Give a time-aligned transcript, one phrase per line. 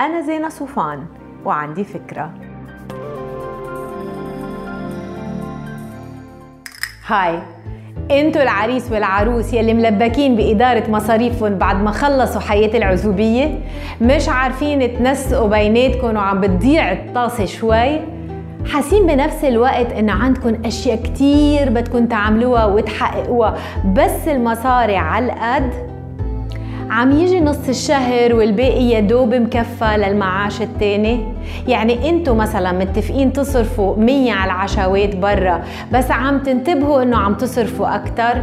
[0.00, 1.04] أنا زينة صوفان
[1.44, 2.30] وعندي فكرة.
[7.06, 7.38] هاي
[8.10, 13.58] أنتوا العريس والعروس يلي ملبكين بإدارة مصاريفهم بعد ما خلصوا حياة العزوبية
[14.00, 18.00] مش عارفين تنسقوا بيناتكم وعم بتضيع الطاسة شوي.
[18.72, 23.56] حاسين بنفس الوقت إن عندكم أشياء كتير بدكم تعملوها وتحققوها
[23.94, 25.99] بس المصاري على القد.
[26.90, 31.24] عم يجي نص الشهر والباقي يا دوب مكفى للمعاش التاني.
[31.68, 37.94] يعني انتو مثلا متفقين تصرفوا 100 على العشوات برا بس عم تنتبهوا إنه عم تصرفوا
[37.94, 38.42] أكتر؟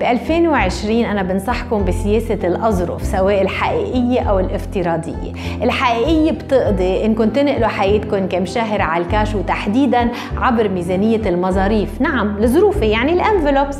[0.00, 5.32] ب 2020 أنا بنصحكم بسياسة الأظرف سواء الحقيقية أو الافتراضية.
[5.62, 12.00] الحقيقية بتقضي إنكم تنقلوا حياتكم كم شهر على الكاش وتحديدا عبر ميزانية المصاريف.
[12.00, 13.78] نعم الظروفة يعني ال envelopes.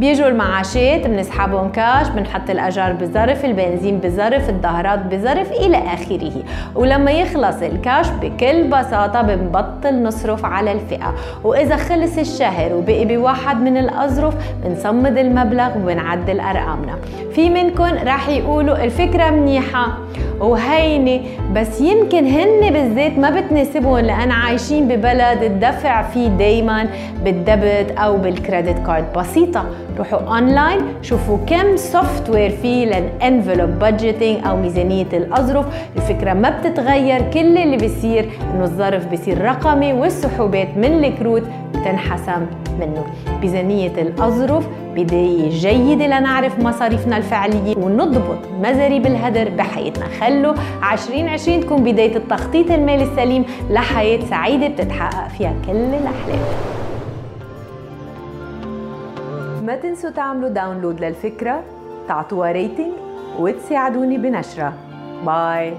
[0.00, 6.32] بيجوا المعاشات بنسحبهم كاش بنحط الأجار بظرف البنزين بظرف الدهرات بظرف إلى آخره.
[6.74, 11.14] ولما يخلص الكاش بكل بساطة بنبطل نصرف على الفئة.
[11.44, 16.98] وإذا خلص الشهر وبقي بواحد من الأظرف بنصمد المبلغ وبنعدل أرقامنا.
[17.32, 19.98] في منكم راح يقولوا الفكرة منيحة
[20.40, 21.20] وهينة
[21.52, 26.86] بس يمكن هن بالذات ما بتناسبهم لأن عايشين ببلد الدفع فيه دايما
[27.24, 29.12] بال debit أو بال credit card.
[29.16, 29.64] بسيطة.
[29.98, 35.66] روحوا اونلاين شوفوا كم software في لل envelope budgeting أو ميزانية الأظرف.
[35.96, 41.42] الفكرة ما بتتغير كل اللي بيصير إنه الظرف بيصير رقمي والسحوبات من الكروت
[41.74, 42.46] بتنحسم
[42.80, 43.04] منه.
[43.42, 50.04] ميزانية الأظرف بداية جيدة لنعرف مصاريفنا الفعلية ونضبط مزاريب الهدر بحياتنا.
[50.20, 50.54] خلوا
[50.92, 56.77] 2020 تكون بداية التخطيط المالي السليم لحياة سعيدة بتتحقق فيها كل الأحلام
[59.68, 61.64] ما تنسوا تعملوا download للفكرة
[62.08, 62.92] تعطوها rating
[63.38, 64.72] وتساعدوني بنشرها
[65.26, 65.74] bye